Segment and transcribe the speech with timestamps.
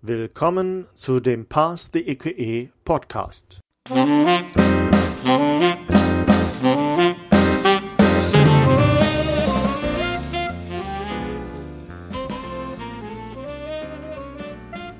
[0.00, 3.58] Willkommen zu dem Pass the EQE Podcast.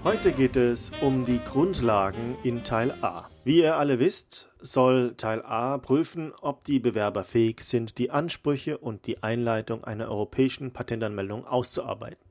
[0.03, 3.29] Heute geht es um die Grundlagen in Teil A.
[3.45, 8.79] Wie ihr alle wisst, soll Teil A prüfen, ob die Bewerber fähig sind, die Ansprüche
[8.79, 12.28] und die Einleitung einer europäischen Patentanmeldung auszuarbeiten.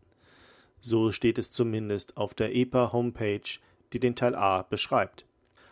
[0.79, 3.59] So steht es zumindest auf der EPA-Homepage,
[3.93, 5.25] die den Teil A beschreibt.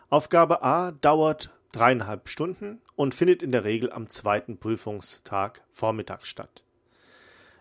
[0.08, 6.62] Aufgabe A dauert dreieinhalb Stunden und findet in der Regel am zweiten Prüfungstag vormittags statt.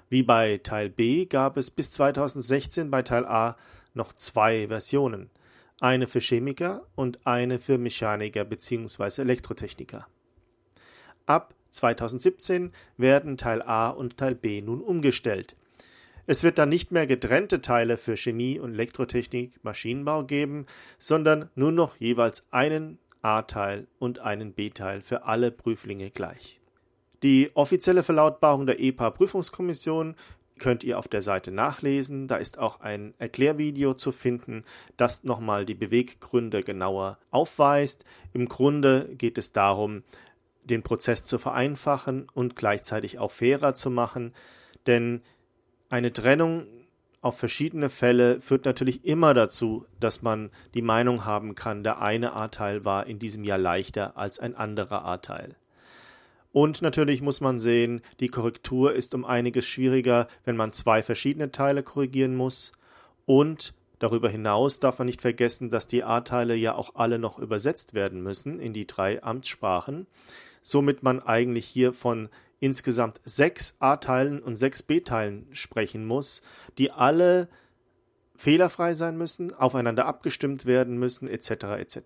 [0.09, 3.57] Wie bei Teil B gab es bis 2016 bei Teil A
[3.93, 5.29] noch zwei Versionen,
[5.79, 9.21] eine für Chemiker und eine für Mechaniker bzw.
[9.21, 10.07] Elektrotechniker.
[11.25, 15.55] Ab 2017 werden Teil A und Teil B nun umgestellt.
[16.27, 20.65] Es wird dann nicht mehr getrennte Teile für Chemie und Elektrotechnik, Maschinenbau geben,
[20.98, 26.59] sondern nur noch jeweils einen A-Teil und einen B-Teil für alle Prüflinge gleich.
[27.23, 30.15] Die offizielle Verlautbarung der EPA-Prüfungskommission
[30.59, 32.27] könnt ihr auf der Seite nachlesen.
[32.27, 34.63] Da ist auch ein Erklärvideo zu finden,
[34.98, 38.05] das nochmal die Beweggründe genauer aufweist.
[38.34, 40.03] Im Grunde geht es darum,
[40.63, 44.34] den Prozess zu vereinfachen und gleichzeitig auch fairer zu machen,
[44.87, 45.21] denn
[45.96, 46.68] eine Trennung
[47.21, 52.34] auf verschiedene Fälle führt natürlich immer dazu, dass man die Meinung haben kann, der eine
[52.34, 55.55] A-Teil war in diesem Jahr leichter als ein anderer A-Teil.
[56.52, 61.54] Und natürlich muss man sehen, die Korrektur ist um einiges schwieriger, wenn man zwei verschiedene
[61.54, 62.74] Teile korrigieren muss.
[63.26, 67.94] Und darüber hinaus darf man nicht vergessen, dass die A-Teile ja auch alle noch übersetzt
[67.94, 70.07] werden müssen in die drei Amtssprachen.
[70.62, 72.28] Somit man eigentlich hier von
[72.59, 76.41] insgesamt sechs A-Teilen und sechs B-Teilen sprechen muss,
[76.78, 77.47] die alle
[78.35, 81.50] fehlerfrei sein müssen, aufeinander abgestimmt werden müssen, etc.
[81.78, 82.00] etc.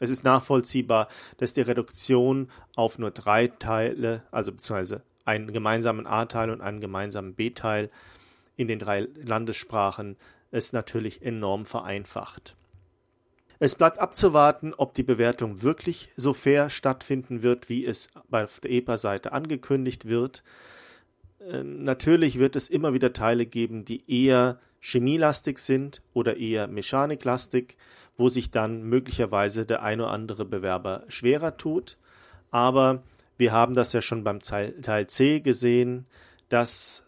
[0.00, 6.50] Es ist nachvollziehbar, dass die Reduktion auf nur drei Teile, also beziehungsweise einen gemeinsamen A-Teil
[6.50, 7.90] und einen gemeinsamen B-Teil
[8.56, 10.16] in den drei Landessprachen
[10.50, 12.56] es natürlich enorm vereinfacht.
[13.58, 18.70] Es bleibt abzuwarten, ob die Bewertung wirklich so fair stattfinden wird, wie es auf der
[18.70, 20.42] EPA-Seite angekündigt wird.
[21.40, 27.76] Ähm, natürlich wird es immer wieder Teile geben, die eher chemielastig sind oder eher mechaniklastig,
[28.18, 31.96] wo sich dann möglicherweise der ein oder andere Bewerber schwerer tut.
[32.50, 33.02] Aber
[33.38, 36.06] wir haben das ja schon beim Teil C gesehen,
[36.48, 37.05] dass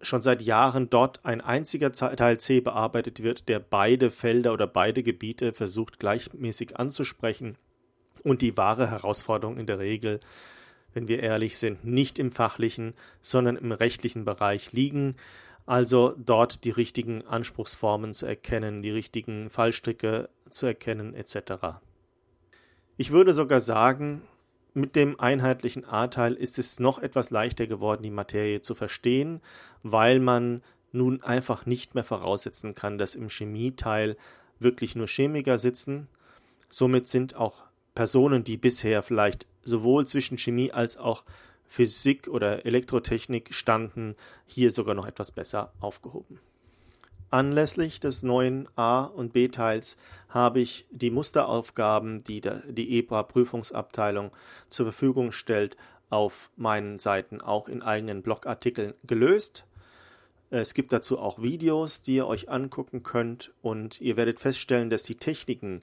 [0.00, 5.02] schon seit Jahren dort ein einziger Teil C bearbeitet wird, der beide Felder oder beide
[5.02, 7.56] Gebiete versucht gleichmäßig anzusprechen
[8.22, 10.20] und die wahre Herausforderung in der Regel,
[10.94, 15.16] wenn wir ehrlich sind, nicht im fachlichen, sondern im rechtlichen Bereich liegen,
[15.66, 21.78] also dort die richtigen Anspruchsformen zu erkennen, die richtigen Fallstricke zu erkennen etc.
[22.96, 24.22] Ich würde sogar sagen,
[24.74, 29.40] mit dem einheitlichen A-Teil ist es noch etwas leichter geworden, die Materie zu verstehen,
[29.82, 34.16] weil man nun einfach nicht mehr voraussetzen kann, dass im Chemieteil
[34.58, 36.08] wirklich nur Chemiker sitzen.
[36.68, 37.62] Somit sind auch
[37.94, 41.24] Personen, die bisher vielleicht sowohl zwischen Chemie als auch
[41.66, 44.16] Physik oder Elektrotechnik standen,
[44.46, 46.40] hier sogar noch etwas besser aufgehoben.
[47.30, 49.96] Anlässlich des neuen A- und B-Teils
[50.28, 54.32] habe ich die Musteraufgaben, die die EPA-Prüfungsabteilung
[54.68, 55.76] zur Verfügung stellt,
[56.08, 59.64] auf meinen Seiten auch in eigenen Blogartikeln gelöst.
[60.50, 65.04] Es gibt dazu auch Videos, die ihr euch angucken könnt und ihr werdet feststellen, dass
[65.04, 65.82] die Techniken,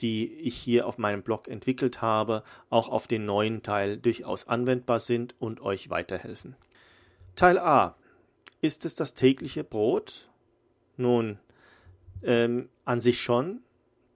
[0.00, 4.98] die ich hier auf meinem Blog entwickelt habe, auch auf den neuen Teil durchaus anwendbar
[4.98, 6.56] sind und euch weiterhelfen.
[7.36, 7.94] Teil A.
[8.60, 10.28] Ist es das tägliche Brot
[10.96, 11.38] nun,
[12.22, 13.60] ähm, an sich schon.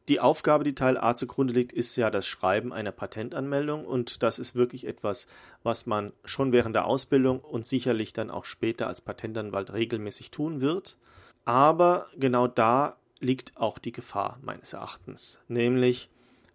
[0.08, 4.38] Die Aufgabe, die Teil A zugrunde liegt, ist ja das Schreiben einer Patentanmeldung und das
[4.38, 5.26] ist wirklich etwas,
[5.64, 10.60] was man schon während der Ausbildung und sicherlich dann auch später als Patentanwalt regelmäßig tun
[10.60, 10.96] wird.
[11.44, 16.08] Aber genau da liegt auch die Gefahr meines Erachtens, nämlich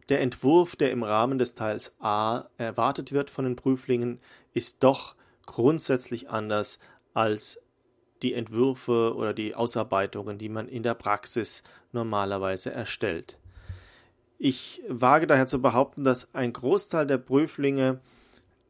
[0.08, 4.20] der Entwurf, der im Rahmen des Teils A erwartet wird von den Prüflingen,
[4.54, 5.16] ist doch
[5.46, 6.80] grundsätzlich anders
[7.14, 7.61] als
[8.22, 13.38] die Entwürfe oder die Ausarbeitungen, die man in der Praxis normalerweise erstellt.
[14.38, 18.00] Ich wage daher zu behaupten, dass ein Großteil der Prüflinge,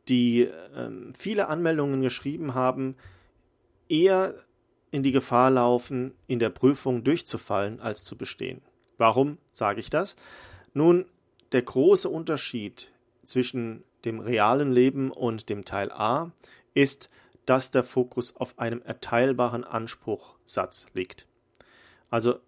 [0.09, 2.95] die ähm, viele Anmeldungen geschrieben haben,
[3.87, 4.35] eher
[4.91, 8.61] in die Gefahr laufen, in der Prüfung durchzufallen, als zu bestehen.
[8.97, 10.15] Warum sage ich das?
[10.73, 11.05] Nun,
[11.53, 12.91] der große Unterschied
[13.23, 16.31] zwischen dem realen Leben und dem Teil A
[16.73, 17.09] ist,
[17.45, 21.27] dass der Fokus auf einem erteilbaren Anspruchsatz liegt.
[22.09, 22.39] Also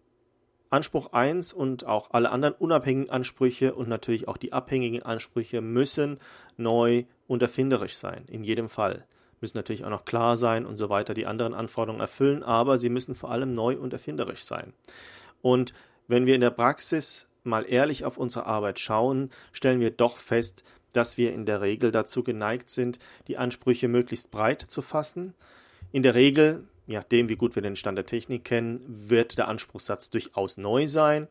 [0.70, 6.20] Anspruch 1 und auch alle anderen unabhängigen Ansprüche und natürlich auch die abhängigen Ansprüche müssen
[6.58, 9.06] neu und erfinderisch sein, in jedem Fall.
[9.40, 12.90] Müssen natürlich auch noch klar sein und so weiter, die anderen Anforderungen erfüllen, aber sie
[12.90, 14.74] müssen vor allem neu und erfinderisch sein.
[15.44, 15.76] Und
[16.08, 20.64] wenn wir in der Praxis mal ehrlich auf unsere Arbeit schauen, stellen wir doch fest,
[20.94, 25.34] dass wir in der Regel dazu geneigt sind, die Ansprüche möglichst breit zu fassen.
[25.92, 29.48] In der Regel je nachdem, wie gut wir den Stand der Technik kennen, wird der
[29.48, 31.28] Anspruchssatz durchaus neu sein,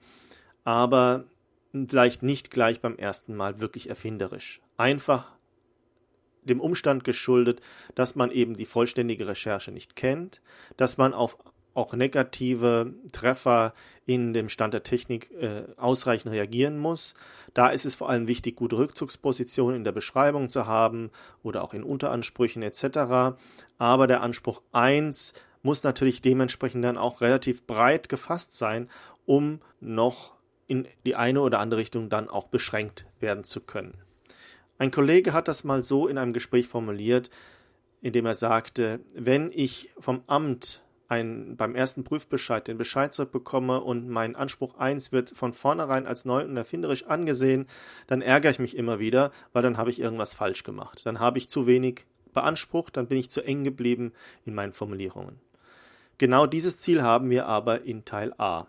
[0.64, 1.24] aber
[1.88, 4.60] vielleicht nicht gleich beim ersten Mal wirklich erfinderisch.
[4.76, 5.32] Einfach
[6.42, 7.60] dem Umstand geschuldet,
[7.94, 10.40] dass man eben die vollständige Recherche nicht kennt,
[10.76, 11.38] dass man auf
[11.74, 13.74] auch negative Treffer
[14.06, 17.14] in dem Stand der Technik äh, ausreichend reagieren muss.
[17.54, 21.10] Da ist es vor allem wichtig, gute Rückzugspositionen in der Beschreibung zu haben
[21.42, 23.36] oder auch in Unteransprüchen etc.
[23.78, 28.88] Aber der Anspruch 1 muss natürlich dementsprechend dann auch relativ breit gefasst sein,
[29.26, 30.34] um noch
[30.66, 33.94] in die eine oder andere Richtung dann auch beschränkt werden zu können.
[34.78, 37.30] Ein Kollege hat das mal so in einem Gespräch formuliert,
[38.00, 40.81] indem er sagte, wenn ich vom Amt
[41.12, 46.24] ein, beim ersten Prüfbescheid den Bescheid zurückbekomme und mein Anspruch 1 wird von vornherein als
[46.24, 47.66] neu und erfinderisch angesehen,
[48.06, 51.02] dann ärgere ich mich immer wieder, weil dann habe ich irgendwas falsch gemacht.
[51.04, 54.12] Dann habe ich zu wenig beansprucht, dann bin ich zu eng geblieben
[54.46, 55.38] in meinen Formulierungen.
[56.16, 58.66] Genau dieses Ziel haben wir aber in Teil A.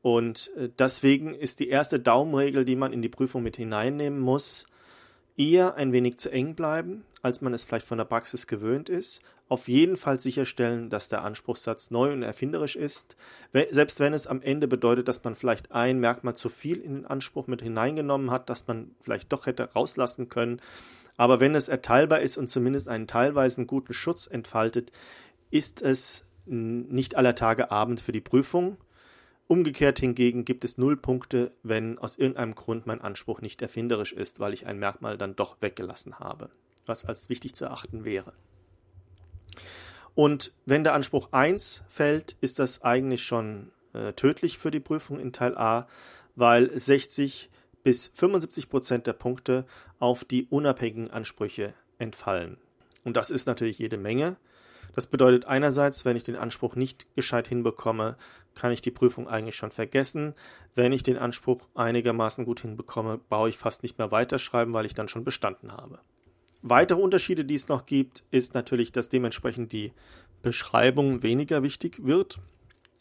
[0.00, 4.66] Und äh, deswegen ist die erste Daumenregel, die man in die Prüfung mit hineinnehmen muss,
[5.38, 9.22] eher ein wenig zu eng bleiben, als man es vielleicht von der Praxis gewöhnt ist.
[9.48, 13.16] Auf jeden Fall sicherstellen, dass der Anspruchssatz neu und erfinderisch ist,
[13.70, 17.06] selbst wenn es am Ende bedeutet, dass man vielleicht ein Merkmal zu viel in den
[17.06, 20.60] Anspruch mit hineingenommen hat, das man vielleicht doch hätte rauslassen können.
[21.16, 24.92] Aber wenn es erteilbar ist und zumindest einen teilweise guten Schutz entfaltet,
[25.50, 28.76] ist es nicht aller Tage Abend für die Prüfung.
[29.48, 34.40] Umgekehrt hingegen gibt es null Punkte, wenn aus irgendeinem Grund mein Anspruch nicht erfinderisch ist,
[34.40, 36.50] weil ich ein Merkmal dann doch weggelassen habe,
[36.84, 38.34] was als wichtig zu erachten wäre.
[40.14, 45.18] Und wenn der Anspruch 1 fällt, ist das eigentlich schon äh, tödlich für die Prüfung
[45.18, 45.88] in Teil A,
[46.36, 47.48] weil 60
[47.82, 49.64] bis 75 Prozent der Punkte
[49.98, 52.58] auf die unabhängigen Ansprüche entfallen.
[53.02, 54.36] Und das ist natürlich jede Menge.
[54.94, 58.16] Das bedeutet einerseits, wenn ich den Anspruch nicht gescheit hinbekomme,
[58.54, 60.34] kann ich die Prüfung eigentlich schon vergessen.
[60.74, 64.94] Wenn ich den Anspruch einigermaßen gut hinbekomme, brauche ich fast nicht mehr weiterschreiben, weil ich
[64.94, 66.00] dann schon bestanden habe.
[66.62, 69.92] Weitere Unterschiede, die es noch gibt, ist natürlich, dass dementsprechend die
[70.42, 72.40] Beschreibung weniger wichtig wird.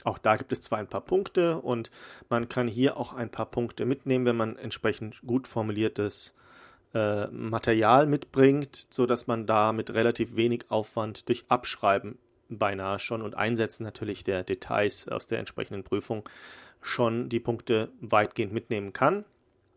[0.03, 1.89] Auch da gibt es zwar ein paar Punkte und
[2.29, 6.46] man kann hier auch ein paar Punkte mitnehmen, wenn man entsprechend gut formuliertes äh,
[6.93, 12.17] Material mitbringt, so dass man da mit relativ wenig Aufwand durch Abschreiben
[12.49, 16.27] beinahe schon und Einsetzen natürlich der Details aus der entsprechenden Prüfung
[16.81, 19.25] schon die Punkte weitgehend mitnehmen kann.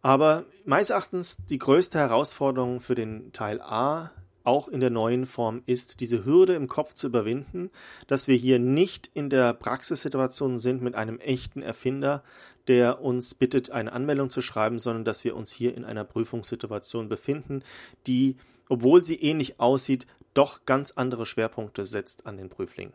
[0.02, 4.12] Aber meines Erachtens die größte Herausforderung für den Teil A
[4.44, 7.70] auch in der neuen Form ist, diese Hürde im Kopf zu überwinden,
[8.06, 12.22] dass wir hier nicht in der Praxissituation sind mit einem echten Erfinder,
[12.68, 17.08] der uns bittet, eine Anmeldung zu schreiben, sondern dass wir uns hier in einer Prüfungssituation
[17.08, 17.62] befinden,
[18.06, 18.36] die,
[18.68, 22.92] obwohl sie ähnlich aussieht, doch ganz andere Schwerpunkte setzt an den Prüfling.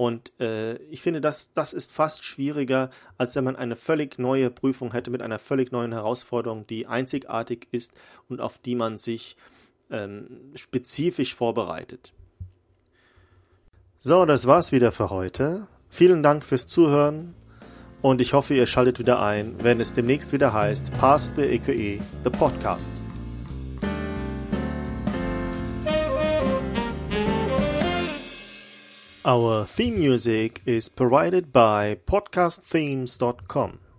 [0.00, 2.88] Und äh, ich finde, das, das ist fast schwieriger,
[3.18, 7.68] als wenn man eine völlig neue Prüfung hätte mit einer völlig neuen Herausforderung, die einzigartig
[7.70, 7.92] ist
[8.26, 9.36] und auf die man sich
[9.90, 12.12] ähm, spezifisch vorbereitet.
[13.98, 15.66] So, das war's wieder für heute.
[15.88, 17.34] Vielen Dank fürs Zuhören
[18.02, 22.00] und ich hoffe, ihr schaltet wieder ein, wenn es demnächst wieder heißt Pass the EQE,
[22.24, 22.90] the Podcast.
[29.22, 33.89] Our theme music is provided by podcastthemes.com.